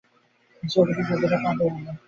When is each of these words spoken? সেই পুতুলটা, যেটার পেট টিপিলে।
সেই 0.63 0.83
পুতুলটা, 0.87 1.15
যেটার 1.21 1.39
পেট 1.43 1.57
টিপিলে। 1.59 1.91